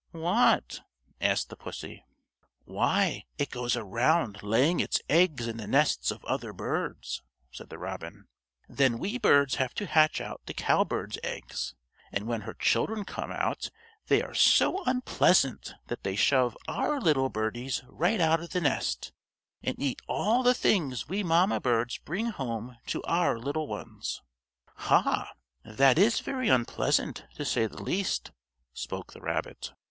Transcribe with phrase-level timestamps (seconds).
[0.13, 0.81] "What?"
[1.21, 2.03] asked the pussy.
[2.65, 7.77] "Why it goes around, laying its eggs in the nests of other birds," said the
[7.77, 8.25] robin.
[8.67, 11.75] "Then we birds have to hatch out the cowbird's eggs,
[12.11, 13.69] and when her children come out
[14.07, 19.11] they are so unpleasant that they shove our little birdies right out of the nest,
[19.61, 24.23] and eat all the things we mamma birds bring home to our little ones."
[24.77, 25.31] "Ha!
[25.63, 28.31] That is very unpleasant, to say the least,"
[28.73, 29.73] spoke the rabbit.